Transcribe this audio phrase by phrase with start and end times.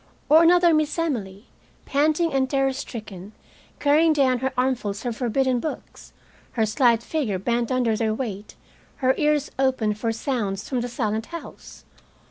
[0.29, 1.45] Or another Miss Emily,
[1.85, 3.33] panting and terror stricken,
[3.79, 6.11] carrying down her armfuls of forbidden books,
[6.53, 8.55] her slight figure bent under their weight,
[9.05, 11.85] her ears open for sounds from the silent house?